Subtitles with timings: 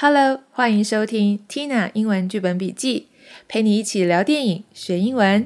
[0.00, 3.08] Hello，欢迎收听 Tina 英文剧本笔记，
[3.48, 5.44] 陪你一起聊电影学英文。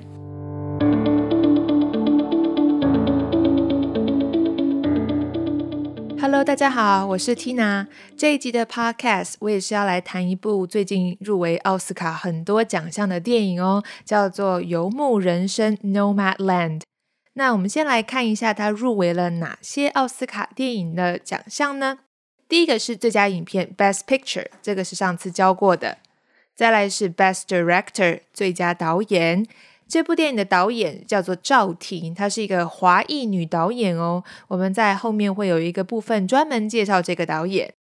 [6.20, 7.86] Hello，大家好，我是 Tina。
[8.14, 16.82] 这一集的 Podcast 我也是要来谈一部最近入围奥斯卡很多奖项的电影哦，叫做《游牧人生》（Nomadland）。
[17.32, 22.00] 那我们先来看一下它入围了哪些奥斯卡电影的奖项呢？
[22.52, 25.96] 第一个是最佳影片 （Best Picture），这个是上次教过的。
[26.54, 29.46] 再来是 Best Director，最佳导演。
[29.88, 34.22] 这部电影的导演叫做赵婷，她是一个华裔女导演哦。
[34.48, 37.72] 我们在后面会有一个部分专门介绍这个导演。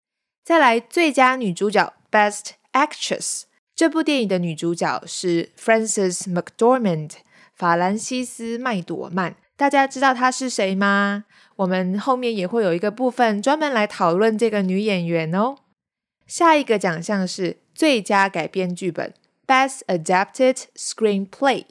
[0.42, 3.42] 再来最佳女主角 （Best Actress），
[3.76, 7.10] 这部电影的女主角是 Frances McDormand，
[7.54, 9.36] 法兰西斯麦朵曼。
[9.54, 11.26] 大家知道她是谁吗？
[11.62, 15.56] 我们后面也会有一个部分专门来讨论这个女演员哦。
[16.26, 19.14] 下一个奖项是最佳改编剧本
[19.46, 21.64] （Best Adapted Screenplay）。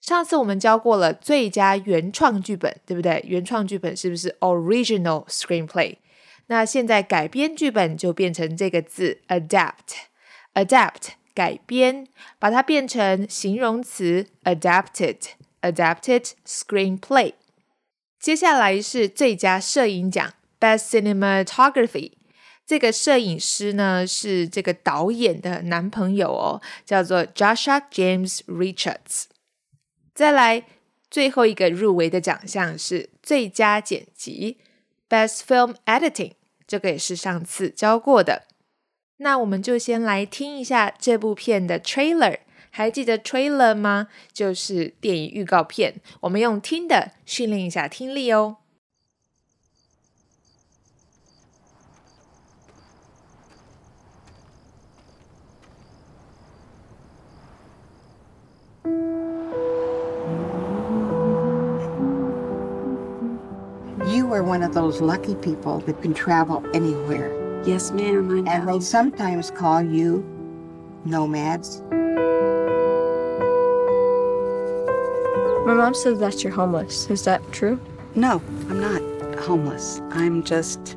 [0.00, 3.24] 上次我们教过了最佳原创剧本，对不对？
[3.26, 5.96] 原创剧本是不是 Original Screenplay？
[6.46, 12.06] 那现在改编剧本就变成这个字 Adapt，Adapt 改编，
[12.38, 17.32] 把它变成形容词 Adapted，Adapted Screenplay。
[18.26, 22.14] 接下来是最佳摄影奖，Best Cinematography。
[22.66, 29.26] 这个摄影师呢是这个导演的男朋友哦，叫做 Joshua James Richards。
[30.12, 30.64] 再来
[31.08, 34.58] 最后一个入围的奖项是最佳剪辑
[35.08, 36.32] ，Best Film Editing。
[36.66, 38.42] 这个也是上次教过的。
[39.18, 42.38] 那我们就先来听一下这部片的 trailer。
[42.75, 44.07] 还记得 trailer 吗？
[44.31, 45.95] 就是电影预告片。
[46.21, 48.57] 我们用听的训练一下听力哦。
[64.07, 67.29] You are one of those lucky people that can travel anywhere.
[67.65, 68.51] Yes, ma'am, I know.
[68.51, 70.23] And they sometimes call you
[71.05, 71.81] nomads.
[75.66, 77.10] My mom says that you're homeless.
[77.10, 77.80] Is that true?
[78.14, 78.40] No,
[78.70, 79.02] I'm not
[79.40, 80.00] homeless.
[80.10, 80.96] I'm just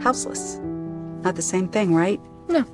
[0.00, 0.60] houseless.
[1.24, 2.20] Not the same thing, right?
[2.46, 2.64] No.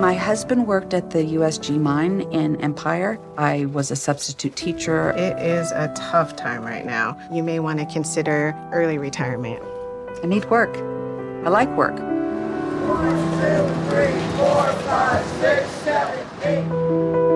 [0.00, 3.20] My husband worked at the USG mine in Empire.
[3.36, 5.10] I was a substitute teacher.
[5.10, 7.18] It is a tough time right now.
[7.30, 9.62] You may want to consider early retirement.
[10.22, 10.74] I need work.
[11.44, 11.98] I like work.
[11.98, 17.31] One, two, three, four, five, six, seven, eight.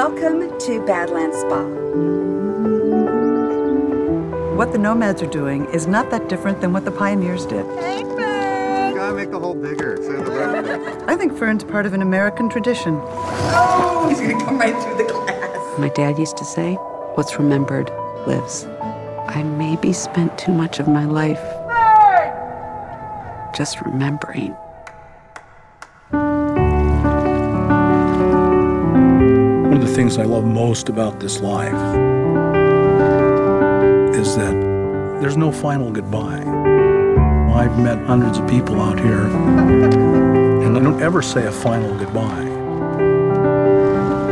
[0.00, 1.62] Welcome to Badlands Spa.
[4.56, 7.66] What the nomads are doing is not that different than what the pioneers did.
[7.66, 9.98] Gotta make the hole bigger.
[9.98, 12.98] The I think Fern's part of an American tradition.
[13.02, 15.78] Oh, he's gonna come right through the glass.
[15.78, 16.76] My dad used to say,
[17.16, 17.90] What's remembered
[18.26, 18.64] lives.
[19.28, 21.42] I maybe spent too much of my life
[23.54, 24.56] just remembering.
[29.80, 31.72] Of the things I love most about this life
[34.14, 34.52] is that
[35.20, 36.40] there's no final goodbye.
[37.54, 42.44] I've met hundreds of people out here, and I don't ever say a final goodbye.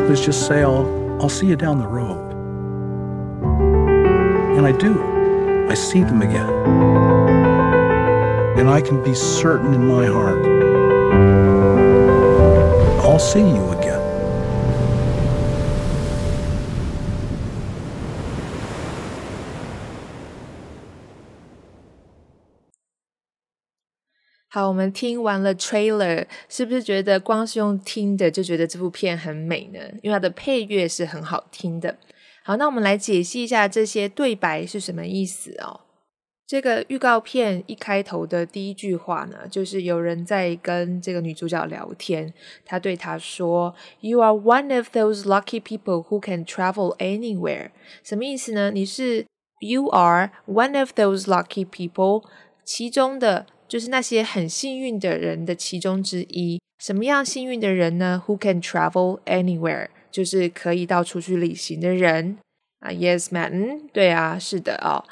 [0.09, 2.33] Let's just say I'll, I'll see you down the road.
[4.57, 5.67] And I do.
[5.69, 6.49] I see them again.
[8.59, 10.59] And I can be certain in my heart
[13.19, 13.78] I'll see you again.
[24.51, 29.79] 好，我们听完了 trailer，是不是觉得光是用听的就觉得这部片很美呢？
[30.03, 31.99] 因为它的配乐是很好听的。
[32.45, 35.81] 好，那我们来解析一下这些对白是什么意思哦。
[36.47, 42.33] 这个预告片一开头的第一句话呢，就是有人在跟这个女主角聊天，
[42.65, 47.73] 他对她说：“You are one of those lucky people who can travel anywhere。”
[48.03, 48.71] 什么意思呢？
[48.71, 49.27] 你是
[49.61, 52.25] You are one of those lucky people，
[52.65, 53.45] 其中的。
[53.69, 56.59] 就是那些很幸运的人的其中之一。
[56.79, 59.89] 什么样幸运的人呢？Who can travel anywhere？
[60.11, 62.39] 就是可以到处去旅行的人
[62.81, 62.91] 啊。
[62.91, 65.05] Yes, man，对啊，是的啊。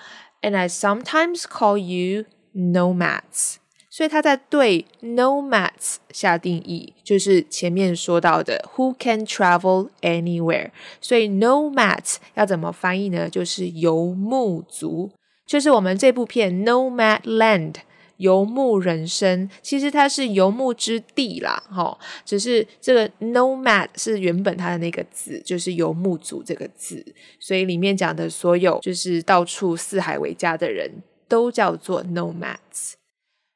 [0.42, 2.24] And I sometimes call you
[2.54, 3.56] nomads。
[3.90, 10.70] 所以他在对 nomads 下定义，就是前面说到的 Who can travel anywhere？
[11.00, 13.28] 所以 nomads 要怎么翻译呢？
[13.28, 15.10] 就是游牧族。
[15.46, 17.74] 就是我们这部片 Nomadland。
[18.18, 27.04] 游牧人生，其实它是游牧之地啦，哈，只是这个 nomad 是原本它的那个字，就是游牧族这个字，
[27.38, 30.90] 所以里面讲的所有就是到处四海为家的人
[31.28, 32.94] 都叫做 nomads。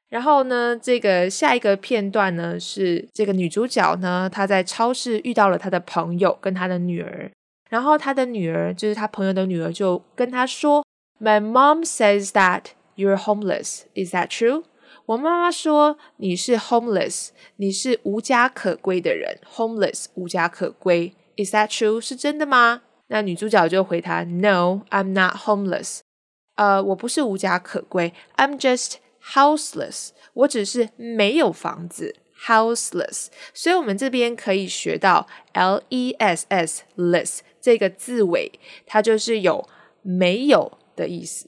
[0.09, 7.31] 然后呢，这个下一个片段呢是这个女主角呢，她在超市遇到了她的朋友跟她的女儿，
[7.69, 10.85] 然后她的女儿就是她朋友的女儿就跟她说
[11.21, 12.65] ：“My mom says that
[12.95, 13.81] you're homeless.
[13.95, 14.63] Is that true？”
[15.07, 21.13] 我妈妈说你是 homeless，你是无家可归的人，homeless 无家可归。
[21.37, 21.99] Is that true？
[21.99, 22.83] 是真的吗？
[23.07, 25.99] 那女主角就回答：“No, I'm not homeless.
[26.55, 28.95] 呃，我不是无家可归，I'm just
[29.33, 30.09] houseless。
[30.33, 32.15] 我只是没有房子
[32.45, 33.27] ，houseless。
[33.53, 38.51] 所以，我们这边可以学到 l e s s less 这个字尾，
[38.85, 39.67] 它就是有
[40.01, 41.47] 没有的意思。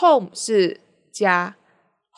[0.00, 0.80] Home 是
[1.12, 1.56] 家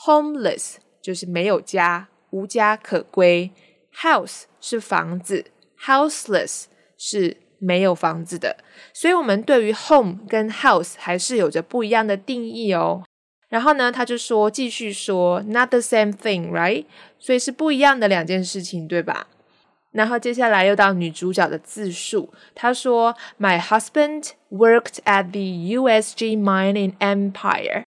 [0.05, 3.51] ，homeless 就是没有家，无家可归。
[3.95, 5.47] house 是房子
[5.85, 6.65] ，houseless
[6.97, 8.59] 是没有房子的。
[8.93, 13.05] 所以，我们对于 home 跟 house 还是有着不一样的定义哦。
[13.49, 16.85] 然后呢，他就说，继续说，not the same thing，right？
[17.19, 19.27] 所以是不一样的两件事情，对吧？
[19.90, 27.85] 然后接下来又到女主角的自述，她说，My husband worked at the USG mine in Empire。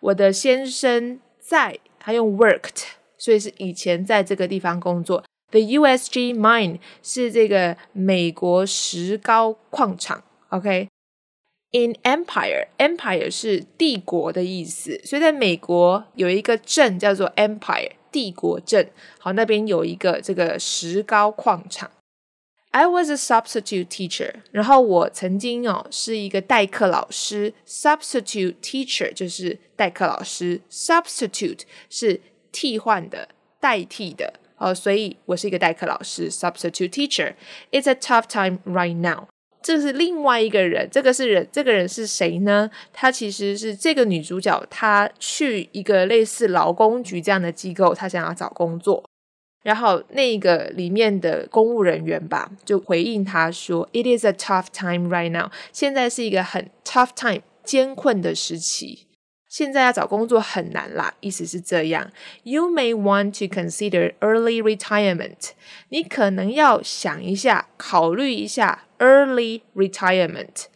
[0.00, 2.84] 我的先生在，他用 worked，
[3.16, 5.24] 所以是以前在这个地方工作。
[5.50, 10.88] The USG mine 是这个美国石膏矿场，OK。
[11.70, 18.88] In Empire，Empire 是帝国的意思，所以在美国有一个镇叫做 Empire 帝国镇。
[19.18, 21.90] 好，那边有一个这个石膏矿场。
[22.70, 27.52] I was a substitute teacher，然后我曾经哦是一个代课老师。
[27.66, 32.20] Substitute teacher 就是代课老师，Substitute 是
[32.52, 37.34] 替换的、代替的哦，所以我是一个代课老师，Substitute teacher。
[37.72, 39.26] It's a tough time right now。
[39.64, 42.70] 这是另外一个人，这个是人，这个人是谁呢？
[42.92, 49.02] 她其实是这个女主角，她去一个类似劳工局这样的机构，她想要找工作。
[49.62, 55.50] 然后那个里面的公务人员吧，就回应她说：“It is a tough time right now。
[55.72, 59.06] 现在是一个很 tough time，艰困的时期。
[59.48, 61.14] 现在要找工作很难啦。
[61.20, 62.10] 意思是这样。
[62.42, 65.52] You may want to consider early retirement。
[65.88, 70.66] 你可能要想一下，考虑一下。” Early retirement，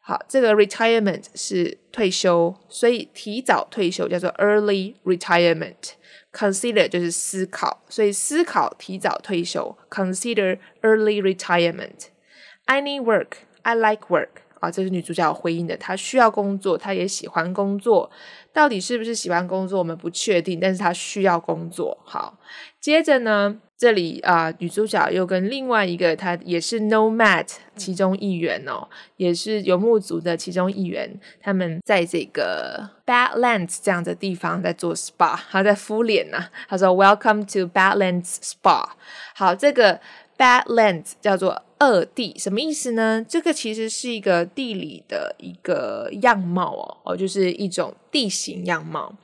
[0.00, 5.92] 好，这个 retirement 是退休，所以提早退休叫做 early retirement。
[6.32, 9.76] Consider 就是思考，所以思考提早退休。
[9.90, 12.06] Consider early retirement。
[12.66, 13.32] I need work.
[13.62, 14.28] I like work.
[14.60, 18.10] 啊，这是女主角回应的，她需要工作，她也喜欢工作。
[18.52, 21.98] 到底是不是喜欢工作，我们不确定，但是她需要工作。
[22.04, 22.38] 好，
[22.80, 23.60] 接着呢？
[23.80, 27.46] 这里啊，女主角又跟另外一个，她也是 nomad
[27.76, 28.86] 其中一员哦，
[29.16, 31.10] 也是游牧族的其中一员。
[31.40, 36.48] 他们在这个 Badlands 这样的地方在做 spa，他在敷脸呢。
[36.68, 38.86] 他说：“Welcome to Badlands Spa。”
[39.34, 39.98] 好，这个
[40.36, 43.24] Badlands 叫做二地，什么意思呢？
[43.26, 49.14] 这个其实是一个地理的一个样貌哦，哦，就是一种地形样貌。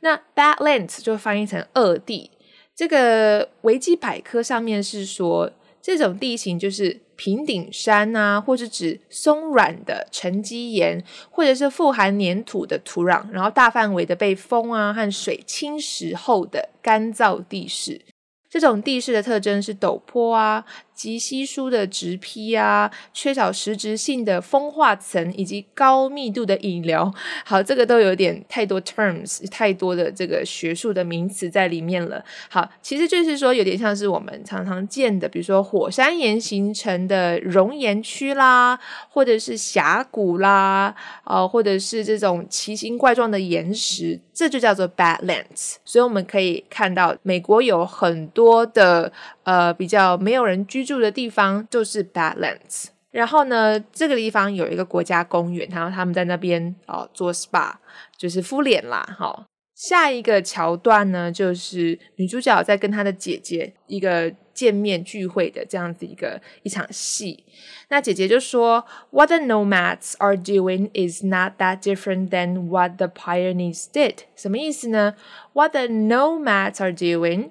[0.00, 2.32] 那 Badlands 就翻译成二地。
[2.80, 18.00] 这个维基百科上面是说，这种地形就是平顶山啊，或是指松软的沉积岩，或者是富含粘土的土壤，然后大范围的被风啊和水侵蚀后的干燥地势。
[18.48, 20.64] 这种地势的特征是陡坡啊。
[21.00, 27.10] 极稀疏的植批啊，缺少实质性的风化层，以及高密度的引流。
[27.42, 32.22] 好，这个都有点太多 terms，太多的这个学术的名词在里面了。
[32.50, 38.78] 好，其实就是说，有点像是我们常常见的，比如说火山岩形成的熔岩区啦，
[39.08, 45.76] 或者是峡谷啦，呃，或者是这种奇形怪状的岩石，这就叫做 badlands。
[45.82, 49.10] 所以我们可以看到，美国有很多的。
[49.44, 52.86] 呃，比较没有人居住的地方就是 Badlands。
[53.10, 57.72] 然后呢，这个地方有一个国家公园，然后他们在那边哦做 SPA，
[58.16, 59.04] 就是敷脸啦。
[59.18, 67.44] 好，下一个桥段呢，就是女主角在跟她的姐姐一个见面聚会的这样子一个一场戏。
[67.88, 75.16] 那姐姐就说：“What the nomads are doing is not that different than what the pioneers did。”什么意思呢
[75.54, 77.50] ？What the nomads are doing。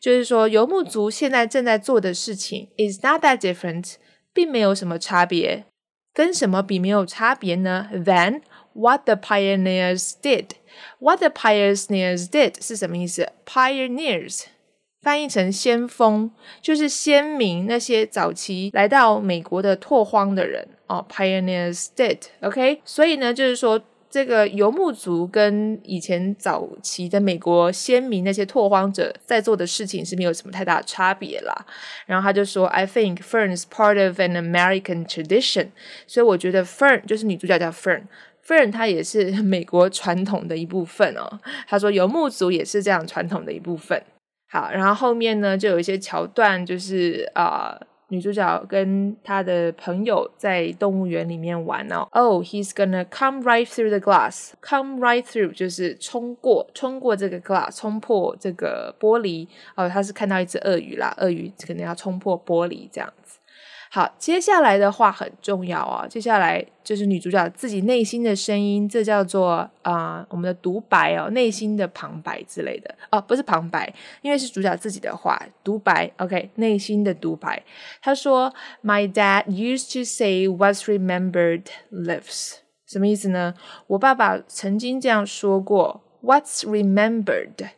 [0.00, 3.94] 就是说，游牧族现在正在做的事情 is not that different，
[4.32, 5.64] 并没有什么差别。
[6.12, 8.42] 跟什么比没有差别呢？Than
[8.72, 10.50] What the pioneers did.
[10.98, 14.44] What the pioneers did 是什么意思？Pioneers
[15.00, 16.30] 翻译成先锋，
[16.60, 21.06] 就是先民那些早期来到美国的拓荒的人哦。
[21.08, 22.18] Pioneers did.
[22.40, 23.82] OK，所以呢，就是说。
[24.18, 31.54] 这个游牧族跟以前早期的美国先民那些拓荒者在做的事情是没有什么太大差别啦。
[32.04, 35.68] 然后他就说：“I think Fern is part of an American tradition。”
[36.08, 41.38] 所以我觉得 Fern 就是女主角叫 Fern，Fern 她也是美国传统的一部分哦。
[41.68, 44.02] 他说游牧族也是这样传统的一部分。
[44.50, 47.78] 好，然后后面呢就有一些桥段，就是啊。
[48.08, 52.08] 女主角跟她的朋友在动物园里面玩哦。
[52.12, 54.52] Oh, he's gonna come right through the glass.
[54.62, 59.46] Come right through 就是冲过，冲过这个 glass，冲破这个玻璃。
[59.74, 63.27] 哦，他是看到一只鳄鱼啦，鳄鱼肯定要冲破玻璃这样子。
[63.90, 66.06] 好，接下来的话很重要啊。
[66.06, 76.10] 接下来就是女主角自己内心的声音，这叫做啊我们的独白哦，内心的旁白之类的哦，不是旁白，因为是主角自己的话，独白。
[76.18, 77.62] OK，内心的独白。
[78.02, 78.52] 他说
[78.84, 83.54] ：“My dad used to say, what's remembered lives。”什么意思呢？
[83.86, 87.70] 我爸爸曾经这样说过：“What's remembered。”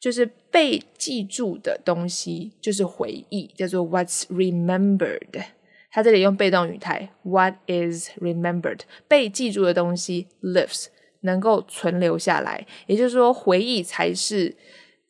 [0.00, 5.44] 就是被记住的东西，就是回忆，叫做 What's remembered。
[5.92, 8.80] 它这里用被动语态，What is remembered？
[9.08, 10.86] 被记住的东西 lives，
[11.22, 12.66] 能够存留下来。
[12.86, 14.56] 也就是说，回忆才是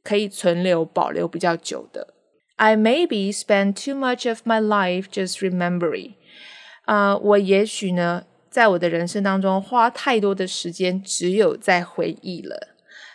[0.03, 2.15] 可以存留、保留比较久的。
[2.57, 6.15] I maybe spend too much of my life just remembering。
[6.85, 12.70] 啊，我也许呢，在我的人生当中花太多的时间，只有在回忆了。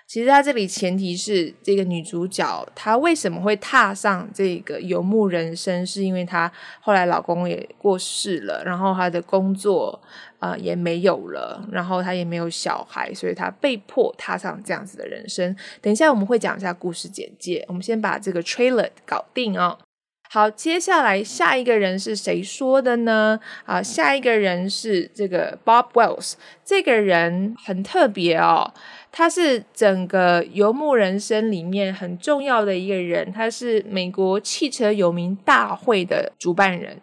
[0.07, 9.99] 其实他这里前提是这个女主角她为什么会踏上这个游牧人生，是因为她后来老公也过世了，然后她的工作
[10.37, 15.55] 啊也没有了，然后她也没有小孩，所以她被迫踏上这样子的人生。
[15.81, 19.79] 等一下我们会讲一下故事简介，我们先把这个 trailer 搞定哦。
[20.27, 23.39] 好，接下来下一个人是谁说的呢？
[23.63, 26.33] 啊，下一个人是这个 Bob Wells，
[26.65, 28.73] 这个人很特别哦。
[29.17, 36.99] 他是整个游牧人生里面很重要的一个人，他是美国汽车游民大会的主办人。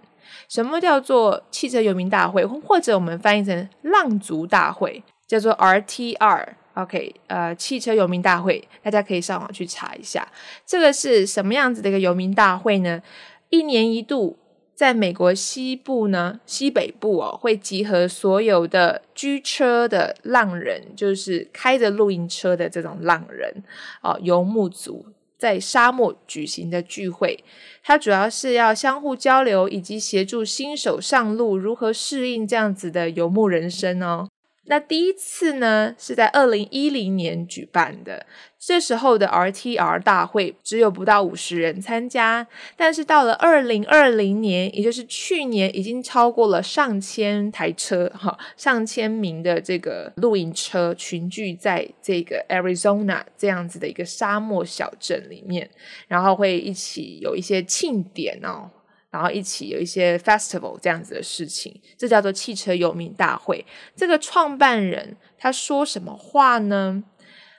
[0.47, 6.49] 什么叫做汽车游民大会，或者我们翻译成浪族大会，叫做 RTR。
[6.75, 10.31] OK，呃，汽车游民大会，大家可以上网去查一下，
[10.67, 13.01] 这个是什么样子的一个游民大会呢？
[13.49, 14.37] 一年一度。
[14.75, 23.63] 在美国西部呢，西北部哦，会集合所有的居车的浪人，就是开着露营车的这种浪人
[24.03, 25.07] 哦，游牧族
[25.39, 27.45] 在沙漠举行的聚会。
[27.85, 34.29] 它主要是要相互交流，以及协助新手上路如何适应这样子的游牧人生哦。
[34.67, 38.27] 那第一次呢，是在二零一零年举办的。
[38.65, 55.69] 这时候的 RTR 大会只有不到五十人参加，但是到了二零二零年，也就是去年，已经超过了上千台车，哈，上千名的这个露营车群聚在这个 Arizona 这样子的一个沙漠小镇里面，
[56.07, 58.71] 然后会一起有一些庆典哦。
[59.13, 63.65] 然后一起有一些 festival 这样子的事情，这叫做汽车游民大会。
[63.95, 67.05] 这个创办人他说什么话呢？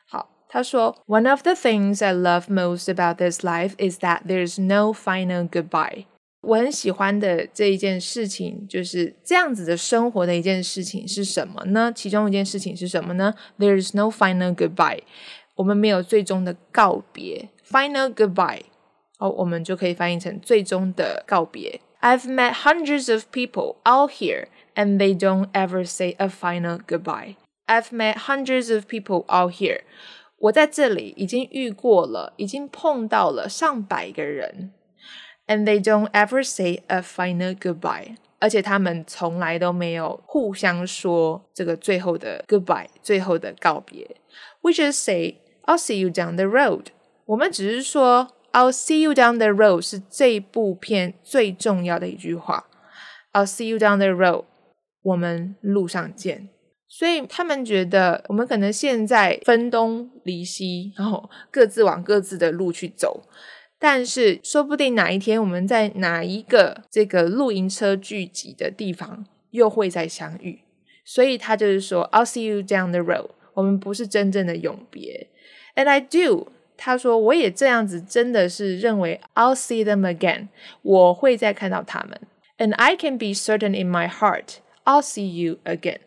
[0.08, 5.48] 好，他说：“One of the things I love most about this life is that there's no final
[5.48, 6.06] goodbye。”
[6.42, 11.94] 我很喜欢的这一件事情就是这样子的生活的一件事情是什么呢？
[11.96, 15.04] 其中一件事情是什么呢？There's no final goodbye。
[15.56, 18.64] 我们没有最终的告别，final goodbye。
[19.23, 21.81] 哦，我们就可以翻译成最终的告别。
[22.01, 27.35] I've met hundreds of people out here, and they don't ever say a final goodbye.
[27.67, 29.81] I've met hundreds of people out here.
[30.39, 34.73] 我在这里已经遇过了，已经碰到了上百个人，
[35.49, 38.17] and they don't ever say a final goodbye.
[38.39, 44.09] 而且他们从来都没有互相说这个最后的 goodbye，最后的告别。
[44.61, 46.87] We just say, "I'll see you down the road."
[47.25, 52.68] 我们只是说 I'll see you down the road 是这部片最重要的一句话。
[53.32, 54.46] I'll see you down the road，
[55.02, 56.50] 我们路上见。
[56.88, 63.24] 所以他们觉得我们可能现在分东离西，然后各自往各自的路去走，
[63.80, 70.60] 但是说不定哪一天我们在哪一个这个露营车聚集的地方又会再相遇。
[71.04, 75.32] 所以他就是说，I'll see you down the road，我们不是真正的永别。
[75.76, 76.53] And I do。
[76.78, 80.48] 他说：“我也这样子，真的是认为 I'll see them again，
[80.82, 82.20] 我会再看到他们。
[82.58, 86.00] And I can be certain in my heart I'll see you again。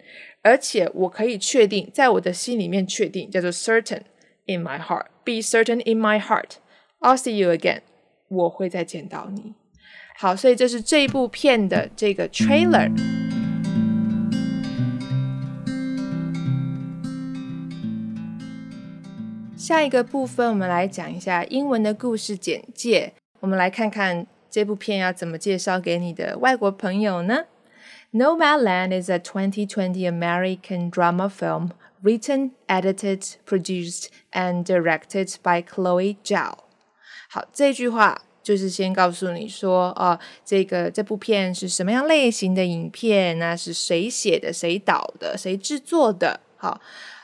[0.42, 4.02] 而且我可以确定，在我的心里面确定，叫做 certain
[4.46, 5.06] in my heart。
[5.24, 6.58] Be certain in my heart.
[7.00, 7.80] I'll see you again.
[8.28, 9.54] 我会再见到你。
[10.18, 13.25] 好，所以这是这部片的这个 trailer。
[19.66, 23.12] 下一个部分，我们来讲一下英文的故事简介。
[23.40, 27.46] 我们来看看这部片要怎么介绍给你的外国朋友呢
[28.12, 31.70] ？Nomadland is a 2020 American drama film
[32.00, 36.52] written, edited, produced, and directed by Chloe Zhao。
[37.28, 43.36] 好，这句话就是先告诉你说，哦，这个这部片是什么样类型的影片？
[43.40, 44.52] 那是谁写的？
[44.52, 45.36] 谁导的？
[45.36, 46.38] 谁制作的？
[46.56, 46.80] 好，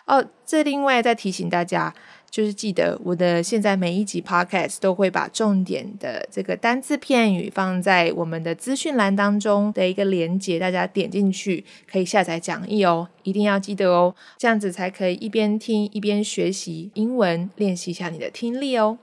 [0.07, 1.95] 哦，这另外再提醒大家。
[2.33, 18.97] 就是记得我的现在每一集 podcast 都会把重点的这个单字片语放在我们的资讯栏当中的一个连接，大家点进去可以下载讲义哦，一定要记得哦，这样子才可以一边听一边学习英文，练习一下你的听力哦。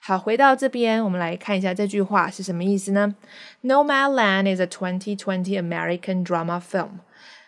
[0.00, 3.14] 好，回到这边，我们来看一下这句话是什么意思呢
[3.62, 7.00] ？Nomadland is a 2020 American drama film.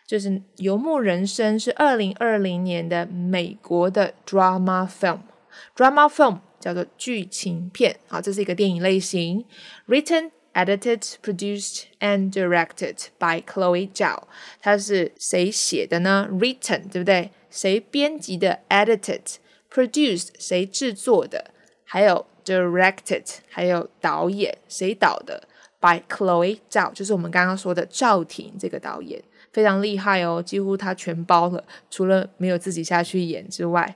[0.07, 9.45] 就是《游牧人生》是二零二零年的美国的 drama film，drama film 叫做剧情片，好，这是一个电影类型。
[9.89, 14.23] Written, edited, produced and directed by Chloe Zhao，
[14.61, 17.33] 它是谁写的呢？Written 对不对？
[17.51, 19.37] 谁编辑的？Edited,
[19.73, 21.51] produced 谁制作的？
[21.85, 25.49] 还有 directed 还有导演谁导的
[25.81, 29.23] ？By Chloe Zhao，就是我们刚刚说的赵婷这个导演。
[29.56, 33.96] 非常厉害哦，几乎他全包了，除了没有自己下去演之外。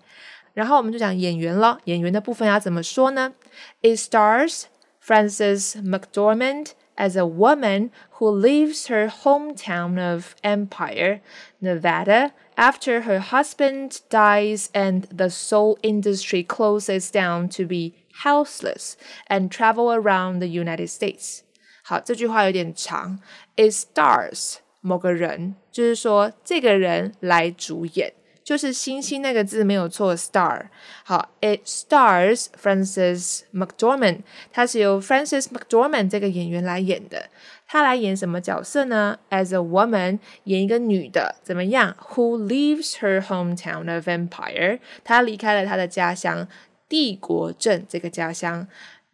[0.53, 3.33] 然后我们就讲演员了，演员的部分要怎么说呢？
[3.81, 4.63] It stars
[5.05, 11.19] Frances McDormand as a woman who leaves her hometown of Empire,
[11.59, 18.93] Nevada, after her husband dies and the soul industry closes down to be houseless
[19.27, 21.41] and travel around the United States.
[21.83, 23.19] 好，这句话有点长。
[23.57, 28.12] It stars 某个人，就是说这个人来主演，
[28.42, 30.68] 就是星星那个字没有错，star。
[31.04, 34.20] 好，it stars Frances McDormand，
[34.52, 37.28] 它是由 Frances McDormand 这个演员来演的。
[37.66, 44.80] 他来演什么角色呢？As a woman，演一个女的，怎么样？Who leaves her hometown of Empire？
[45.04, 46.48] 她离开了她的家乡
[46.88, 48.66] 帝国镇这个家乡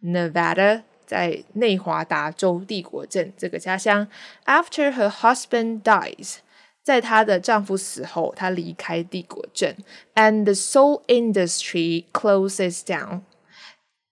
[0.03, 0.81] ，Nevada。
[1.07, 4.07] 在内华达州帝国镇这个家乡
[4.45, 6.35] ，After her husband dies，
[6.83, 9.77] 在她的丈夫死后，她离开帝国镇
[10.15, 13.21] ，and the soul industry closes down。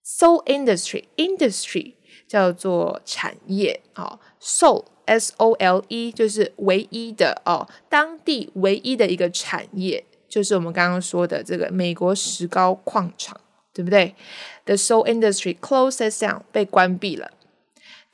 [0.04, 1.96] soul industry industry
[2.28, 13.40] 叫做产业啊，soul s o l e 就是唯一的哦，当地唯一的一个产业，就是我们刚刚说的这个美国石膏矿场。
[13.76, 14.16] 对不对
[14.64, 17.30] ？The soul industry closes down，被关闭了。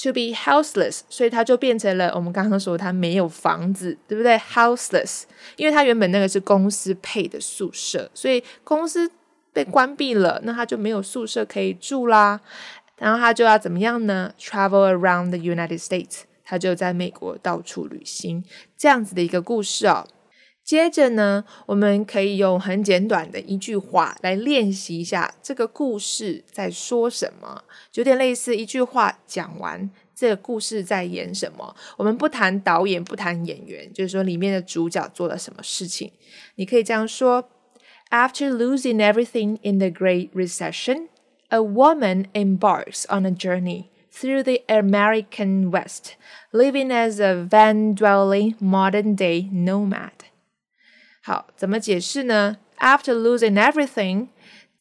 [0.04, 5.26] To be houseless，所以它就变成了我们刚刚说它没有房子，对不对？Houseless，
[5.58, 9.12] 因为它原本那个是公司配的宿舍，所以公司
[9.54, 12.42] 被关闭了，那它就没有宿舍可以住啦。
[12.98, 18.44] 然后它就要怎么样呢？Travel around the United States，它就在美国到处旅行，
[18.76, 20.08] 这样子的一个故事哦。
[20.71, 27.63] 接着呢，我们可以用很简短的一句话来练习一下这个故事在说什么，
[27.95, 31.77] 有点类似一句话讲完这个故事在演什么。
[31.97, 36.11] 我们不谈导演，不谈演员，就是说里面的主角做了什么事情。
[36.57, 37.49] 你可以这样说：
[38.11, 41.09] After losing everything in the Great Recession,
[41.51, 46.17] a woman embarks on a journey through the American West,
[46.51, 50.11] living as a van-dwelling modern-day nomad.
[51.24, 54.30] 好，怎么解释呢？After losing everything，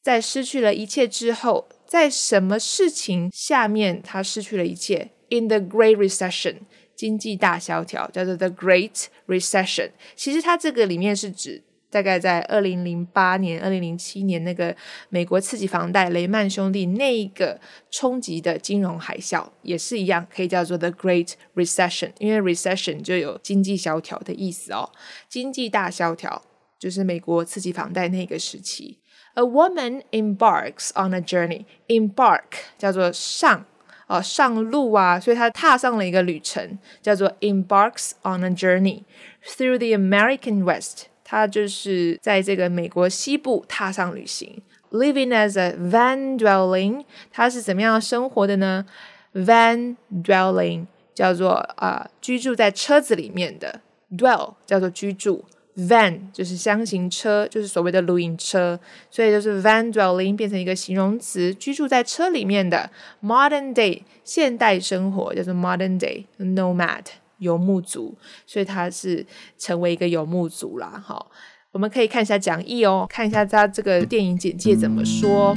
[0.03, 6.61] 在失去了一切之后，在什么事情下面他失去了一切？In the Great Recession，
[6.97, 9.91] 经济大萧条，叫做 The Great Recession。
[10.17, 14.75] 其实它这个里面是指大概在二零零八年、二零零七年那个
[15.09, 24.91] 美国刺激房贷雷曼兄弟那一个冲击的金融海啸，也是一样，可以叫做 The Great Recession，因为 Recession 就有经济萧条的意思哦。
[25.29, 26.43] 经济大萧条
[26.79, 29.01] 就是美国刺激房贷那个时期。
[29.35, 31.65] A woman embarks on a journey.
[31.87, 32.43] Embark
[32.79, 33.65] 叫做上
[34.09, 39.05] 哦，上路啊，所以她踏上了一个旅程，叫做 embarks on a journey
[39.45, 41.10] through the American West。
[41.31, 47.05] 他就是在这个美国西部踏上旅行，living as a van dwelling。
[47.31, 48.85] 他是怎么样生活的呢
[49.33, 55.45] ？van dwelling 叫做啊居住在车子里面的，dwell 叫做居住。
[55.77, 62.91] Van 就是箱型车，就是所谓的露营车，所以就是 van dwelling 变成一个形容词，居住在车里面的。
[63.23, 67.05] Modern day 现代生活叫做 modern day nomad
[67.41, 69.27] 游牧族，所以他是
[69.59, 71.03] 成为一个游牧族啦。
[71.05, 71.27] 哈，
[71.73, 75.55] 我们可以看一下讲义哦，看一下他这个电影简介怎么说。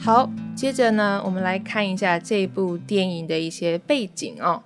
[0.00, 4.62] 好，接着呢，我们来看一下这部电影的一些背景哦。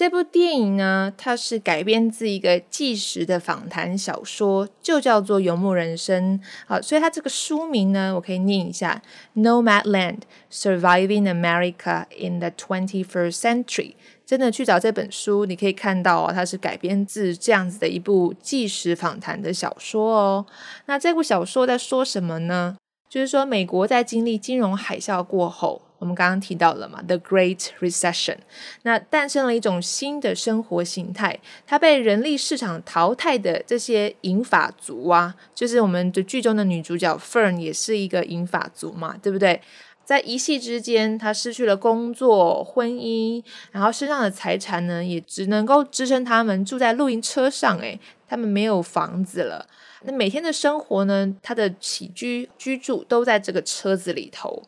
[0.00, 6.38] 这部电影呢，它是改编自一个纪实的访谈小说，就叫做《游牧人生》。
[6.66, 9.02] 好，所以它这个书名呢，我可以念一下
[9.36, 13.92] ：Nomadland: Surviving America in the Twenty-First Century。
[14.24, 20.46] 真的去找这本书，你可以看到哦，它是改编自这样子的一部纪实访谈的小说哦。
[20.86, 22.78] 那这部小说在说什么呢？
[23.10, 28.38] 就是说，美国在经历金融海啸过后，我们刚刚提到了嘛，The Great Recession，
[28.82, 39.60] 那诞生了一种新的生活形态，它被人力市场淘汰的这些银发族啊，就是我们的剧中的女主角 Fern 也是一个银发族嘛，对不对？
[40.02, 49.66] 在一夕之间，她失去了工作、婚姻，然后身上的财产呢，也只能够支撑他们住在露营车上，诶，他们没有房子了。
[50.04, 51.36] 那每天的生活呢？
[51.42, 54.62] 他的起居居住都在这个车子里头。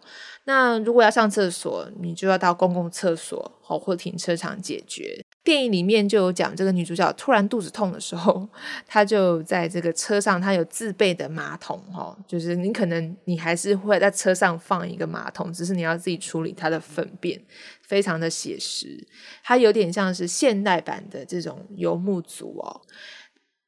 [0.44, 5.24] 那如果要上厕所，你就要到公共厕所好或停车场解决。
[5.44, 8.48] 电影里面就有讲，这个女主角突然肚子痛的时候，
[8.86, 17.40] 她就在这个车上，她有自备的马桶哈，就是你可能你还是会在车上放一个马桶，只是你要自己处理她的粪便，
[17.82, 19.06] 非常的写实。
[19.44, 22.82] 它有点像是现代版的这种游牧族哦。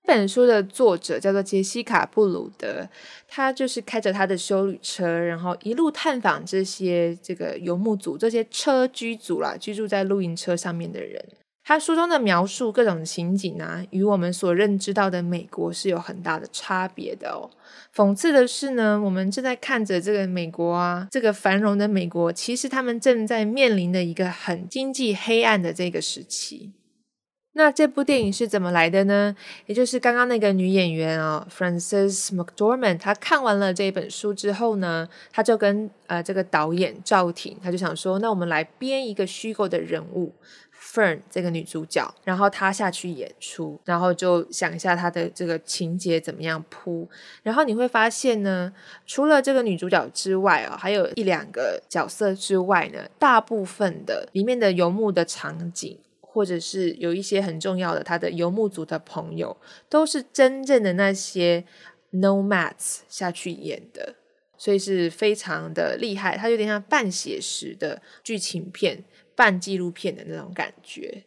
[0.06, 2.86] 这本书的作者叫做杰西卡·布鲁德，
[3.26, 11.24] 他就是开着他的修旅车，然后一路探访这些这个游牧族、这些车居族啦，居住在露营车上面的人。
[11.64, 17.48] 他书中的描述各种情景啊，与我们所认知到的美国是有很大的差别的哦。
[17.96, 26.72] 讽刺的是呢，我们正在看着这个美国啊，这个繁荣的美国，其实他们正在面临的一个很经济黑暗的这个时期。
[27.56, 29.34] 那这部电影是怎么来的呢？
[29.66, 40.32] 也就是刚刚那个女演员啊，Frances McDormand，她看完了这本书之后呢，她就跟呃这个导演赵婷，她就想说，那我们来编一个虚构的人物
[40.76, 47.08] Fern 这个女主角，然后她下去演出，然后就想一下她的这个情节怎么样铺，
[47.44, 48.72] 然后你会发现呢，
[49.06, 55.96] 除了这个女主角之外啊，还有一两个角色之外呢，大部分的里面的游牧的场景。
[56.34, 59.56] 或者是有一些很重要的，他的游牧族的朋友
[59.88, 61.64] 都是真正的那些
[62.12, 64.16] nomads 下去演的，
[64.58, 66.36] 所以是非常的厉害。
[66.36, 69.04] 它有点像半写实的剧情片、
[69.36, 71.22] 半纪录片的那种感觉。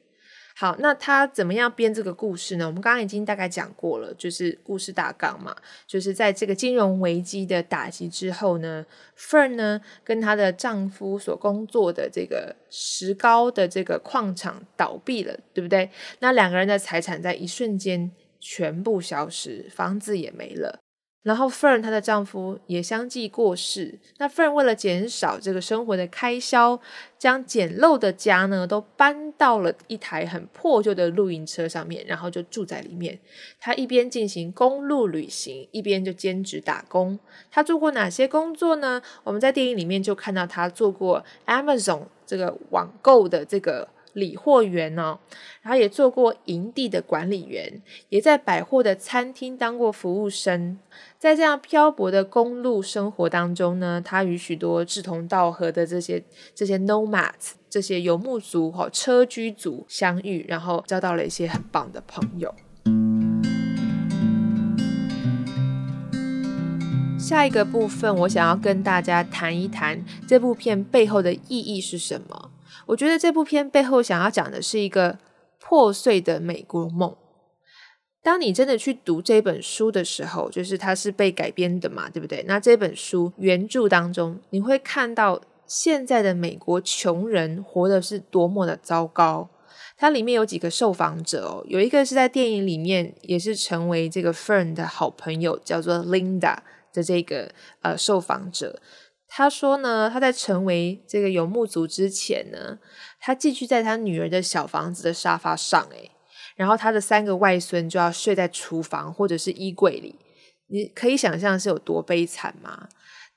[0.60, 2.66] 好，那他怎么样编这个故事呢？
[2.66, 8.84] 我们刚刚已经大概讲过了，就是故事大纲嘛，就是在这个金融危机的打击之后呢
[9.16, 15.92] ，Fern 呢跟她的丈夫所工作的这个石膏的这个矿场倒闭了，对不对？
[16.22, 20.80] 那两个人的财产在一瞬间全部消失，房子也没了。
[21.28, 24.00] 然后 Fern 她的丈夫也相继过世。
[24.18, 26.80] 那 Fern 为了减少这个生活的开销，
[27.20, 33.20] 将简陋的家呢都搬到了一台很破旧的露营车上面，然后就住在里面。
[33.60, 37.20] 她一边进行公路旅行，一边就兼职打工。
[37.52, 39.02] 她做过哪些工作呢？
[39.26, 43.90] 我们在电影里面就看到她做过 Amazon 这个网购的这个。
[44.18, 45.20] 理货员哦，
[45.62, 50.80] 然后也做过营地的管理员，也在百货的餐厅当过服务生。
[51.20, 56.24] 在这样漂泊的公路生活当中呢，他与许多志同道合的这些
[56.56, 62.54] 这些 nomads 这些游牧族哈车居族相遇，然后交到了一些很棒的朋友。
[67.20, 72.52] 下一个部分，我想要跟大家谈一谈这部片背后的意义是什么。
[72.88, 75.20] 我觉得这部片背后想要讲的是一个
[75.60, 77.16] 破碎的美国梦。
[78.24, 82.44] 当你真的去读这本书的时候，就是它是被改编的嘛，对不对？
[82.48, 89.50] 那这本书原著当中，你会看到现在的美国穷人活的是多么的糟糕。
[89.98, 96.58] 它里面有几个受访者哦，有一个是在电影里面也是成为这个 Fern 的好朋友，叫做 Linda
[96.94, 98.80] 的这个呃受访者。
[99.28, 102.80] 他说呢，他在成为这个游牧族之前呢，
[103.20, 106.12] 他寄居在他女儿的小房子的沙发上，诶，
[106.56, 110.16] 然后他的三个外孙就要睡在厨房或者是衣柜里，
[110.68, 112.88] 你可以想象是有多悲惨吗？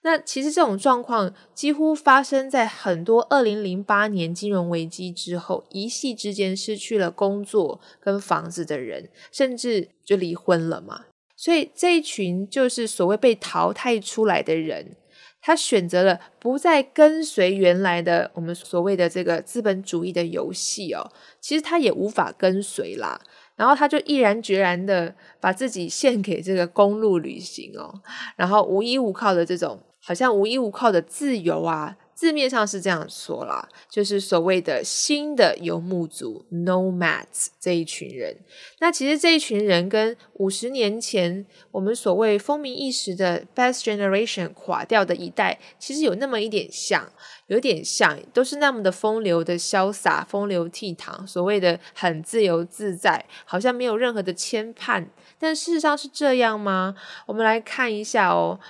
[0.02, 11.04] 那其实这种状况几乎发生在很多二零零八年金融危机之后，一夕之间失去了工作跟房子的人，甚至就离婚了嘛。
[11.36, 14.96] 所以这一群就是所谓被淘汰出来的人，
[15.40, 23.20] 他选择了不再跟随原来的我们所谓的这个资本主义的游戏哦，其实他也无法跟随啦。
[23.56, 28.00] 然后他就毅然决然的把自己献给这个公路旅行哦，
[28.36, 29.80] 然后无依无靠的这种。
[30.02, 38.36] 好像无依无靠的自由啊，字面上是这样说啦，就是所谓的新的游牧族 （nomads） 这一群人。
[38.78, 47.10] 那其实这一群人跟五十年前我们所谓风靡一时的 Best Generation 垮掉的一代，其实有那么一点像，
[47.46, 55.06] 有点像，都是那么的风流的潇洒、风流倜傥，所谓的很自由自在，好像没有任何的牵绊。
[55.38, 56.94] 但事实上是这样吗？
[57.24, 58.60] 我们来看一下哦。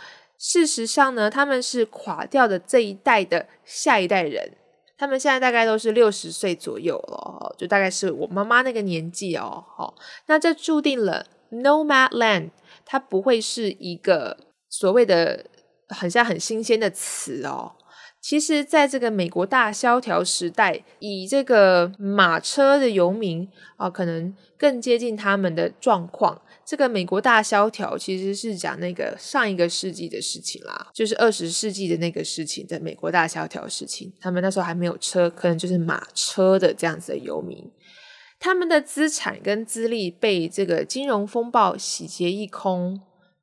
[0.41, 4.57] 事实上呢，他们是垮掉的这一代的下一代人，
[4.97, 9.63] 他们现在大概都是六十岁左右了，就大概是我妈妈那个年纪哦。
[9.77, 9.95] 好，
[10.29, 12.49] 那这注定了 nomad land
[12.87, 14.39] 它不会是一个
[14.71, 15.45] 所谓的
[15.89, 17.73] 很像很新鲜的词哦。
[18.21, 26.43] 其实，在这个美国大萧条时代，以这个马车的游民啊，可能更接近他们的状况。
[26.67, 34.13] 这个美国大萧条其实是讲那个上一个世纪的事情啦，就是二十世纪的那个事情的美国大萧条事情。
[34.21, 37.69] 他们那时候还没有车，可能就是马车的这样子的游民，
[38.39, 43.01] 他们的资产跟资历被这个金融风暴洗劫一空。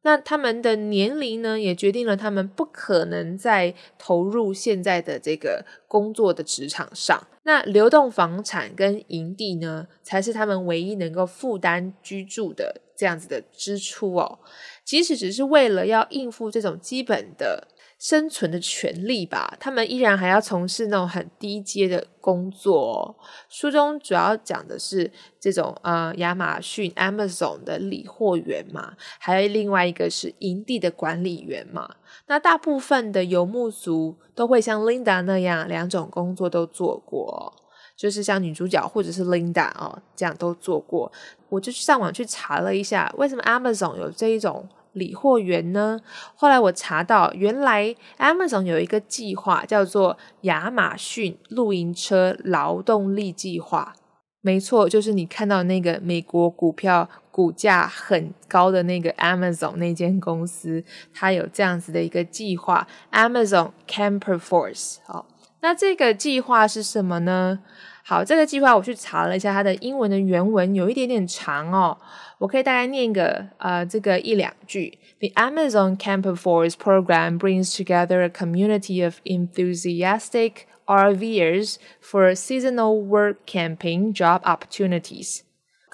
[0.08, 7.28] 那他们的年龄呢，也决定了他们不可能再投入现在的这个工作的职场上。
[7.44, 12.84] 那流动房产跟营地呢，才是他们唯一能够负担居住的。
[12.96, 14.40] 这样子的支出哦，
[14.84, 17.68] 即使只是为了要应付这种基本的
[18.00, 23.18] 生存的权利吧，他们依然还要从事那种很低阶的工作。
[23.50, 31.96] 书中主要讲的是这种呃，亚马逊 Amazon 的理货员嘛，还有另外一个是营地的管理员嘛。
[32.28, 37.54] 那大部分的游牧族都会像 Linda 那样，两种工作都做过。
[37.96, 41.12] 就是像女主角或者是 Linda 哦，这样都做过。
[41.50, 46.00] 我就上网去查了一下，为什么 Amazon 有这一种理货员呢？
[46.36, 53.96] 后来我查到，原来 Amazon 有一个计划叫做亚马逊露营车劳动力计划。
[54.42, 60.84] 没错，就是你看到那个美国股票股价很高的那个 Amazon 那间公司，
[61.14, 64.98] 它有这样子的一个计划，Amazon Camper Force。
[65.06, 65.26] 好。
[65.61, 67.61] 那这个计划是什么呢？
[68.05, 71.97] 好，这个计划我去查了一下，它的英文的原文有一点点长哦，
[72.39, 74.99] 我可以大概念一个呃这个一两句。
[75.21, 84.13] The Amazon Camper Force program brings together a community of enthusiastic RVers for seasonal work camping
[84.13, 85.43] job opportunities.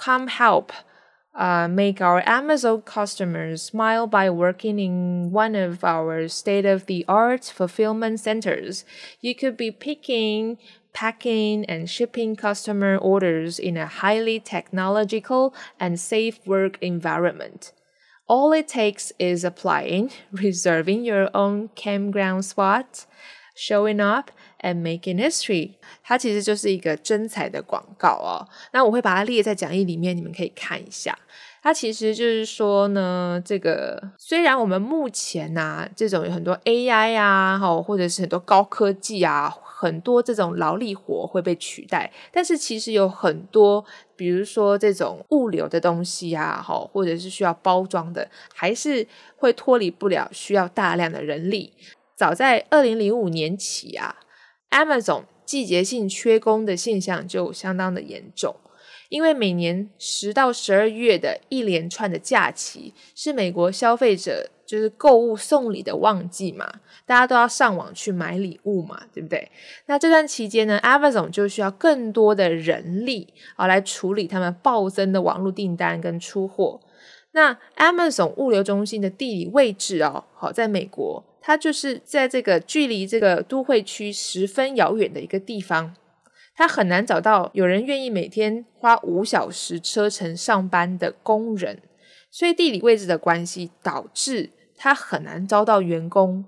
[0.02, 0.70] Come help
[1.35, 7.03] uh, make our Amazon customers smile by working in one of our state of the
[7.07, 8.85] art fulfillment centers.
[9.19, 10.57] You could be picking,
[10.93, 17.73] packing, and shipping customer orders in a highly technological and safe work environment.
[18.27, 23.05] All it takes is applying, reserving your own campground spot,
[23.55, 24.31] showing up,
[24.63, 25.71] And making history，
[26.01, 28.47] 它其实就是一个真彩的广告哦。
[28.71, 31.19] 那我会把它列在讲义里面，你们可以看一下。
[31.61, 43.83] 它其实就是说呢，这个虽然我们目前呐，这种有很多 AI 啊，哈，或者是很多高科技啊，很多这种劳力活会被取代，但是其实有很多，
[44.15, 51.73] 比如说这种物流的东西啊，哈，或者是需要包装的，还是会脱离不了需要大量的人力。
[52.15, 54.15] 早在二零零五年起啊。
[54.73, 58.55] Amazon 季节性缺工的现象就相当的严重，
[59.09, 69.51] 因为每年十到十二月的一连串的假期是美国消费者就是购物送礼的旺季嘛，大家都要上网去买礼物嘛，对不对？
[69.85, 76.79] 那这段期间呢，Amazon 就需要更多的人力啊来处理他们暴增的网络订单跟出货。
[77.33, 81.23] 那 Amazon 物流中心的地理位置哦，好，在美国。
[81.45, 85.93] 它就是在这个距离这个都会区十分遥远的一个地方，
[86.55, 91.81] 它很难找到有人愿意每天花五小时车程上班的工人，
[92.31, 96.45] 所以地理位置的关系导致它很难招到员工。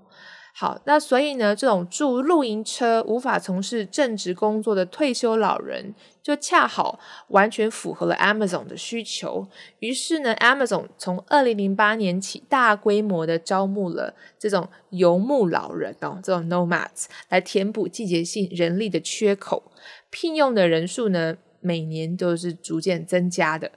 [0.58, 9.46] 好，那所以呢，这种住露营车无法从事正职工作的退休老人，就恰好完全符合了 Amazon 的需求。
[9.80, 19.70] 于是呢，Amazon 从二零零八年起大规模的招募了这种游牧老人哦，这种 nomads 来填补季节性人力的缺口，
[20.08, 23.72] 聘用的人数呢，每年都是逐渐增加的。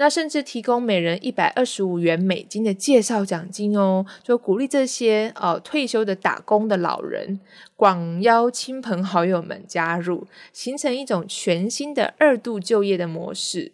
[0.00, 7.38] 那甚至提供每人一百二十五元美金的介绍奖金哦，就鼓励这些呃退休的打工的老人
[7.76, 13.72] 广邀亲朋好友们加入，形成一种全新的二度就业的模式。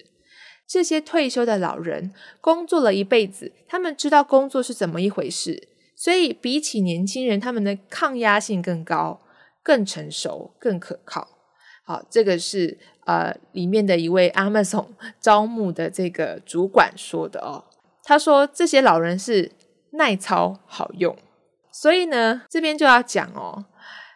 [0.67, 9.21] 这些退休的老人工作了一辈子，他们知道工作是怎么一回事，所以比起年轻人，他们的抗压性更高、
[9.63, 11.29] 更成熟、更可靠。
[11.85, 12.79] 好，这个是。
[13.07, 14.87] 呃，里面的一位 Amazon
[15.19, 17.65] 招募的这个主管说的哦，
[18.05, 19.51] 他说这些老人是
[19.93, 21.17] 耐操好用，
[21.73, 23.65] 所以呢，这边就要讲哦，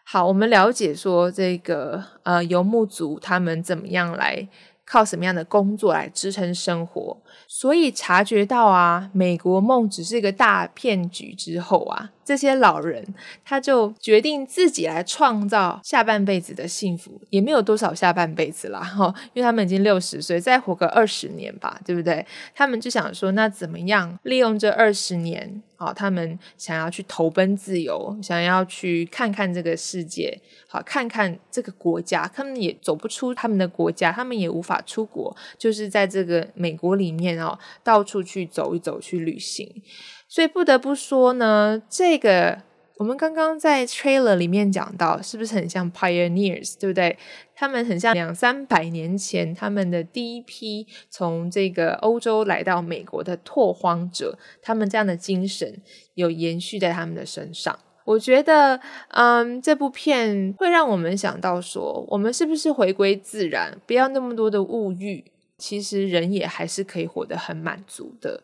[0.05, 4.48] 好，我们了解说这个呃游牧族他们怎么样来。
[4.87, 7.16] 靠什么样的工作来支撑生活？
[7.52, 13.04] 所以察觉到啊，美国梦只是一个大骗局之后啊，这些老人
[13.44, 22.24] 他就决定自己来创造下半辈子的幸福，也没有多少下半辈子啦，哈，因为他们已经六十岁，再活个二十年吧，对不对？
[22.54, 25.60] 他们就想说，那怎么样利用这二十年？
[25.82, 30.38] 好，他们想要去投奔自由，想要去看看这个世界，
[30.68, 39.82] 好，看看这个国家，他们也走不出他们的国家，他们也无法出国，就是在这个美国里面哦，到处去走一走，去旅行。
[40.28, 42.69] 所以不得不说呢，这个。
[43.00, 47.16] 我们刚刚在 trailer 里面讲到，是不是很像 pioneers，对不对？
[47.54, 55.80] 他们很像两三百年前他们的第一批从这个欧洲来到美国的拓荒者，他们这样的精神
[56.12, 57.78] 有延续在他们的身上。
[58.04, 65.24] 我觉得，嗯，这部片会让我们想到说，我们是不是回归自然，不要那么多的物欲，
[65.56, 68.42] 其实人也还是可以活得很满足的。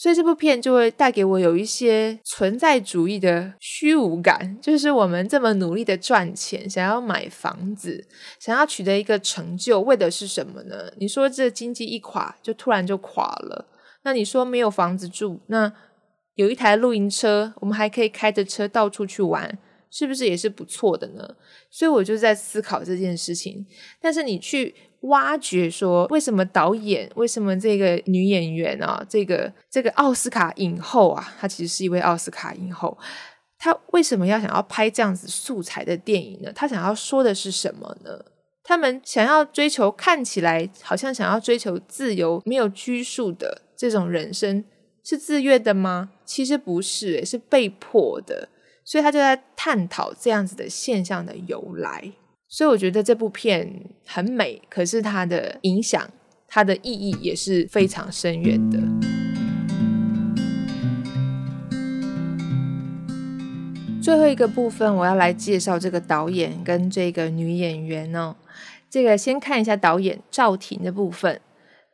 [0.00, 8.02] 所以这部片就会带给我有一些存在主义的虚无感，就是我们这么努力的赚钱，想要买房子，
[8.38, 10.90] 想要取得一个成就，为的是什么呢？
[10.96, 13.66] 你说这经济一垮，就突然就垮了。
[14.02, 15.70] 那你说没有房子住，那
[16.36, 19.58] 有一台露营车，我们还可以开着车到处去玩，
[19.90, 21.36] 是不是也是不错的呢？
[21.70, 23.66] 所以我就在思考这件事情。
[24.00, 24.74] 但是你去。
[25.02, 32.96] 挖掘说，为什么导演，为什么这个女演员啊，这个这个奥斯卡影后啊，她其实是一位奥斯卡影后，
[33.58, 36.52] 她为什么要想要拍这样子素材的电影呢？
[36.52, 38.10] 她想要说的是什么呢？
[38.62, 44.64] 他们想要追求看起来好像想要追求自由、没有拘束的这种人生，
[45.02, 46.10] 是自愿的吗？
[46.24, 48.48] 其实不是，是被迫的。
[48.84, 52.12] 所以他就在探讨这样子的现象的由来。
[52.48, 53.72] 所以我觉得这部片
[54.12, 56.10] 很美，可是它的影响、
[56.48, 58.80] 它的意义也是非常深远的。
[64.02, 68.34] 最后一个部分，我要来介绍这个导演跟这个女演员哦。
[68.90, 71.40] 这个先看一下导演赵婷的部分，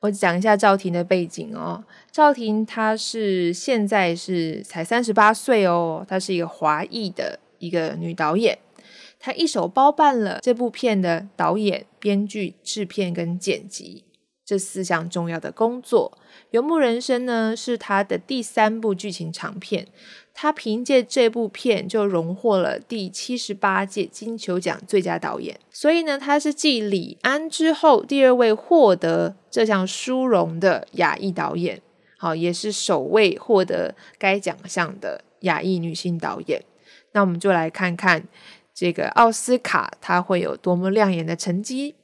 [0.00, 1.84] 我讲一下赵婷的背景哦。
[2.10, 8.58] 赵婷她是现在是才三十八岁哦，她是一个华裔的一个女导演。
[9.26, 14.04] 他一手包办了这部片的导演、编剧、制片跟剪辑
[14.44, 16.16] 这四项重要的工作。
[16.52, 19.88] 《游牧人生》呢是他的第三部剧情长片，
[20.32, 25.58] 他凭借这部片就荣获了第七十八届金球奖最佳导演。
[25.72, 31.82] 所以呢，他是继李安之后第二位获得这项殊荣的亚裔导演，
[32.16, 36.62] 好，也是首位获得该奖项的亚裔女性导演。
[37.10, 38.28] 那我们就来看看。
[38.76, 41.94] 这个奥斯卡他会有多么亮眼的成绩？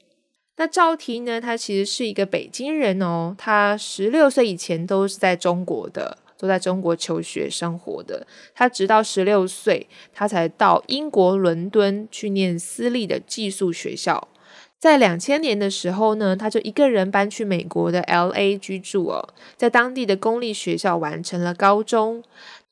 [0.57, 1.39] 那赵婷呢？
[1.39, 3.35] 她其实是一个北京人哦。
[3.37, 8.27] 她十六岁以前都是在中国的，都在中国求学生活的。
[8.55, 14.29] 她直到十六岁，她才到英国伦敦去念私立的寄宿学校。
[14.83, 22.25] 在两千年的时候呢，她就一个人搬去美国的 L A 居住哦，在当地的公立学校完成了高中。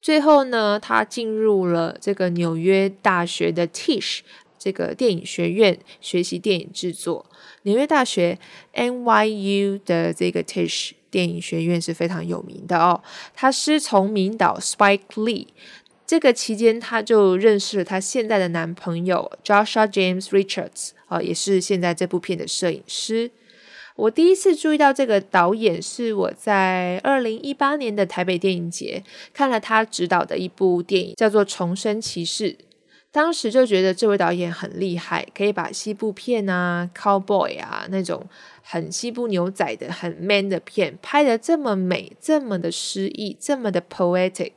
[0.02, 4.22] 最后呢，他进入了这个纽约大学的 Tisch
[4.58, 7.24] 这个电影学院学习电影制作。
[7.62, 8.40] 纽约大学
[8.74, 13.00] NYU 的这个 Tisch 电影学院是非常有名的哦。
[13.36, 15.46] 他师从名导 Spike Lee，
[16.04, 23.30] 这个期间他就认识了他现在的男朋友 Joshua James Richards 啊，也是现在这部片的摄影师。
[23.96, 29.02] 我第一次注意到这个导演是我在二零一八年的台北电影节
[29.34, 32.52] 看了他执导的一部电影，叫做《重生骑士》。
[33.12, 38.24] 当时就觉得这位导演很厉害，可以把西部片啊、cowboy 啊那种
[38.62, 44.52] 很西部牛仔的、很 man 的片拍得这么美、这么的诗意、这么的 poetic。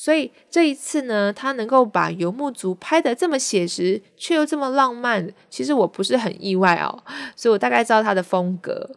[0.00, 7.02] 所以这一次呢，他能够把游牧族拍得这么写实，却又这么浪漫，其实我不是很意外哦。
[7.34, 8.90] 所以我大概知道他的风格。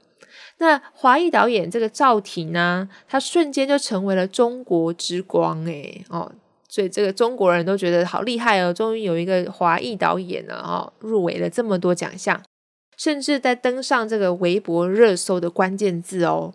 [0.59, 6.31] 那华裔导演这个赵婷呢，他瞬间就成为了中国之光诶哦。
[6.69, 12.39] 所以这个中国人都觉得好厉害哦，终于有一个华裔导演了哦，入围了这么多奖项，
[12.95, 16.53] 甚至在登上这个微博热搜的关键字哦。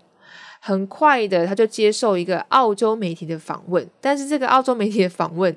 [0.66, 5.56] 很快的，他就接受一个澳洲媒体的访问，但是这个澳洲媒体的访问，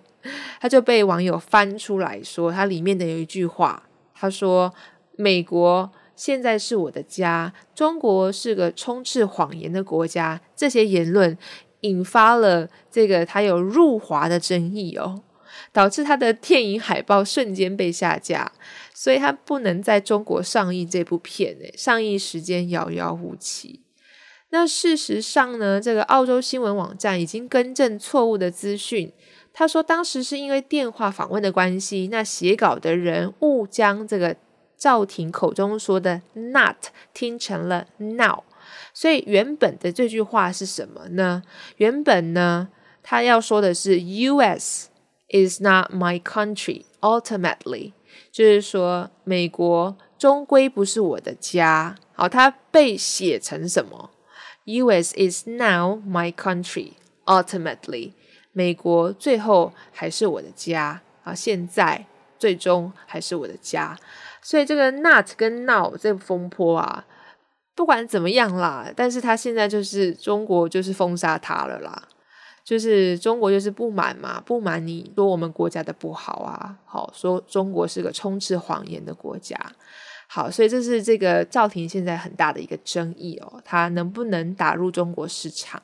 [0.61, 4.71] 他就被网友翻出来说，它里面的有一句话，他说
[5.17, 11.35] ：“美国现在是我的家，中国是个充斥谎言的国家。”这些言论。
[11.83, 15.21] 引发了这个他有入华的争议哦，
[15.71, 18.51] 导致他的电影海报瞬间被下架，
[18.93, 23.79] 所以他不能在中国上映这部片诶，上映时间遥遥无期。
[24.51, 29.11] 那事实上呢，这个澳洲新闻网站已经更正错误的资讯，
[29.53, 34.35] 他说当时是因为电话访问的关系，那写稿的人误将这个
[34.77, 38.43] 赵婷口中说的 “not” 听成了 “now”。
[38.93, 41.43] 所以原本的这句话是什么呢？
[41.77, 42.69] 原本呢，
[43.03, 44.89] 他要说的是 “U.S.
[45.29, 47.93] is not my country ultimately”，
[48.31, 51.95] 就是说美国终归不是我的家。
[52.13, 54.11] 好，它被写成什么
[54.69, 55.13] ？“U.S.
[55.15, 56.93] is now my country
[57.25, 58.13] ultimately”，
[58.51, 61.33] 美国最后还是我的家啊！
[61.33, 62.05] 现在
[62.37, 63.97] 最终还是我的家。
[64.41, 67.05] 所以这个 “not” 跟 “now” 这个风波啊。
[67.75, 72.03] 不管怎么样啦，但是他现在就是中国就是封杀他了啦，
[72.61, 79.57] 就是中国就是不满嘛，不满你说我们国家的不好啊，好说中国是个充斥谎言的国家，
[80.31, 85.81] 好，所以这是这个赵婷现在很大的一个争议哦，她能不能打入中国市场？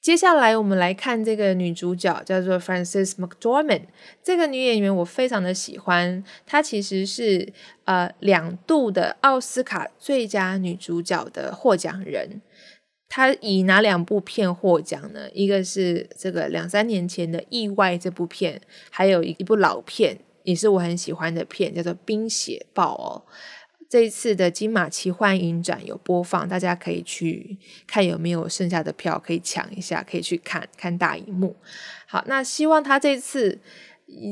[0.00, 3.82] 接下来我们来看这个女主角，叫做 Frances McDormand。
[4.22, 7.52] 这个女演员我非常的喜欢，她其实是
[7.84, 12.40] 呃两度的奥斯卡最佳女主角的获奖人。
[13.08, 15.28] 她以哪两部片获奖呢？
[15.32, 23.22] 一个是这个两三年前的《意外》这部片，还有一部老片，也是我很喜欢的片，叫做《冰雪暴》哦。
[23.90, 31.56] 这一次的金马奇幻影展有播放，大家可以去看有没有剩下的票可以抢一下，可以去看看大荧幕。
[32.06, 33.58] 好，那希望他这次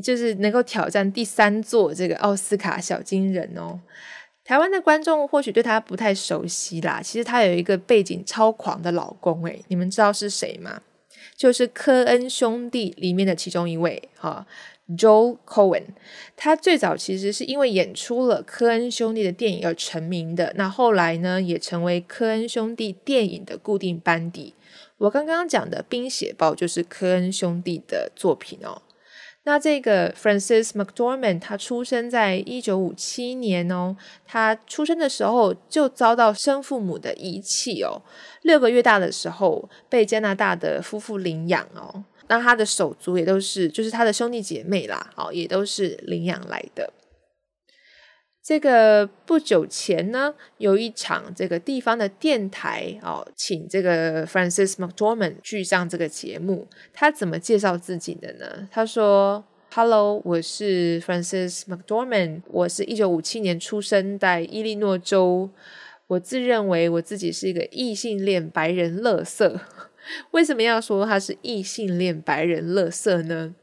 [0.00, 3.80] 就是能够挑战第三座这个奥斯卡小金人哦。
[4.44, 10.80] 台湾的观众或许对他不太熟悉啦，其实他有一个背景超狂的老公，诶，你们知道是谁吗？
[11.36, 14.46] 就是科恩兄弟里面的其中一位，哈。
[14.96, 15.84] Joe Cohen，
[16.34, 20.54] 他最早其实是因为演出了科恩兄弟的电影而成名的。
[20.56, 24.54] 那后来呢，也成为科恩兄弟电影的固定班底。
[24.96, 28.82] 我刚刚讲的《冰血暴》就是科恩兄弟的作品哦。
[29.44, 33.96] 那这个 Francis McDormand，他出生在一九五七年哦。
[34.26, 38.02] 他出生的时候就遭到生父母的遗弃哦。
[38.42, 42.04] 六个月大的时候被加拿大的夫妇领养哦。
[42.28, 46.92] 那他的手足也都是，就是他的兄弟姐妹啦，好，也都是领养来的。
[48.40, 56.66] 这个不久前呢，有一场这个地方的电台哦，请这个 Francis McDormand 去上这个节目。
[56.94, 58.66] 他怎么介绍自己的呢？
[58.72, 65.50] 他说：“Hello，我是 Francis McDormand，我是一九五七年出生在伊利诺州。
[66.06, 69.60] 我自认为我自己是一个异性恋白人乐色。”
[70.32, 73.54] 为什么要说他是异性恋白人乐色呢？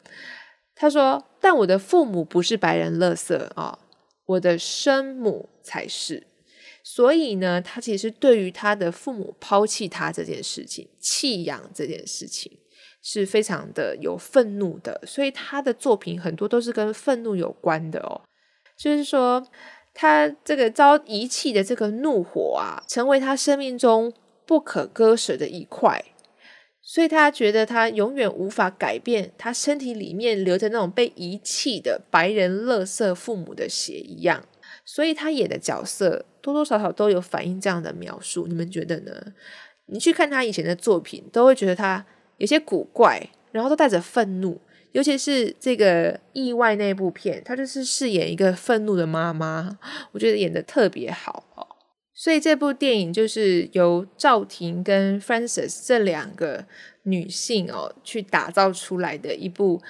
[0.77, 3.79] 他说：“但我的父母不是白人乐色啊，
[4.25, 6.27] 我的生母才是。
[6.83, 12.59] 所以呢，他其实对于他的父母抛弃他这件事情、弃养这件事情，
[13.01, 15.01] 是非常的有愤怒的。
[15.07, 18.21] 所以他的作品很多都是跟愤怒有关的哦。
[18.77, 19.47] 就是说，
[19.93, 24.11] 他这个遭遗弃的这个怒火啊，成为他生命中
[24.45, 26.03] 不可割舍的一块。”
[26.87, 34.45] 所以他觉得他永远无法改变他身体里面流着那种被遗弃的白人乐色父母的血一样，
[34.85, 38.45] 所以他演的角色多多少少都有反映这样的描述。
[38.45, 39.33] 你们觉得呢？
[39.87, 42.05] 你去看他以前的作品，都会觉得他
[42.37, 44.61] 有些古怪，然后都带着愤怒。
[44.91, 49.77] 尤其是这个意外那部片，他就是饰演一个愤怒的妈妈，
[50.11, 51.74] 我觉得演的特别好哦。
[52.17, 56.65] 所以这部电影就是由赵婷跟 f r a n c i s 这两个
[57.03, 59.81] 女性哦去打造出来的一部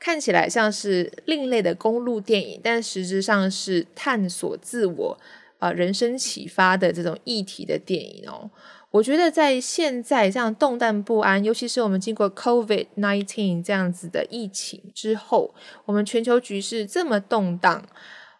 [0.00, 5.18] 看起来像是另类的公路电影，但实质上是探索自我
[5.58, 8.50] 啊人生启发的这种议题的电影哦。
[8.90, 15.54] 我觉得在现在这样动荡不安，尤其是我们经过 COVID nineteen 这样子的疫情之后，
[15.84, 17.84] 我们全球局势这么动荡。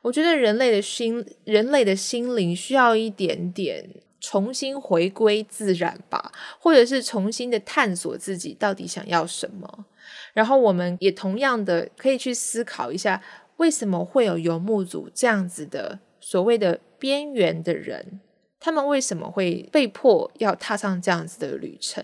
[0.08, 9.84] 我觉得人类的心，人类的心灵需要一点点重新回归自然吧，或者是重新的探索自己到底想要什么。
[10.32, 13.22] 然后我们也同样的可以去思考一下，
[13.58, 18.20] 为什么会有游牧族这样子的所谓的边缘的人，
[18.58, 22.02] 他们为什么会被迫要踏上这样子的旅程？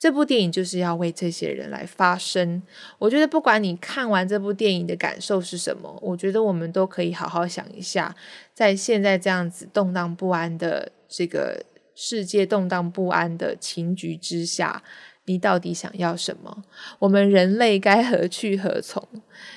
[0.00, 2.62] 这部电影就是要为这些人来发声。
[2.98, 8.16] 我觉得，不管你看完这部电影的感受是什么，我觉得我们都可以好好想一下，
[8.54, 11.62] 在现在这样子动荡不安的这个
[11.94, 14.82] 世界、动荡不安的情局之下，
[15.26, 16.64] 你到底想要什么？
[17.00, 19.06] 我们人类该何去何从？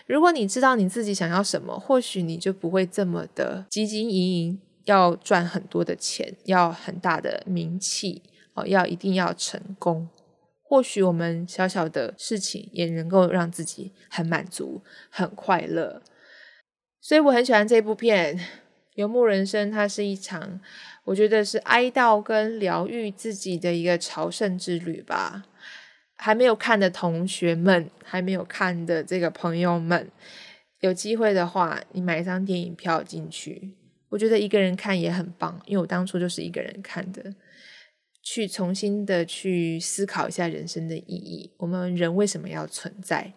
[0.05, 8.21] 如果你知道你自己想要什么，或许你就不会这么的汲汲营营，要赚很多的钱，要很大的名气，
[8.55, 10.09] 哦，要一定要成功。
[10.73, 16.01] 或许我们小小的事情也能够让自己很满足、很快乐，
[16.99, 18.35] 所以我很喜欢这部片
[18.95, 19.69] 《游牧人生》。
[19.71, 20.59] 它是一场
[21.03, 25.43] 我觉得是哀悼跟疗愈自己的一个朝圣之旅吧。
[26.15, 30.09] 还没有看的同学们，还没有看的这个朋友们，
[30.79, 33.75] 有机会的话，你买一张电影票进去，
[34.09, 37.31] 我觉得一个人看也很棒，因为我当初就是一个人看的。
[38.23, 43.33] 去重新的去思考一下人生的意义，我们人为什么要存在？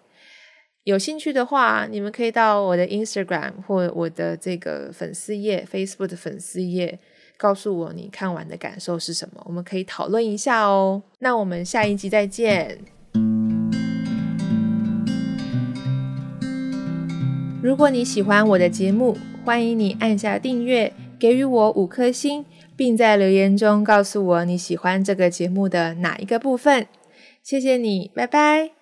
[0.84, 7.00] 有兴趣的话，你们可以到我的 Instagram 或我的这个粉丝页 Facebook 的粉丝页，
[7.36, 11.02] 告诉我你看完的感受是什么，我们可以讨论一下哦。
[11.18, 12.78] 那我们下一集再见。
[17.60, 22.44] 如果你喜欢我的节目，欢迎你按下订阅，给予我五颗星。
[22.76, 26.86] 并在留言中告诉我你喜欢这个节目的哪一个部分。
[27.42, 28.75] 谢谢你，拜拜。